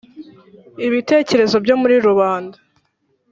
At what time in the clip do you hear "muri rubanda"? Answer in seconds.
1.81-2.57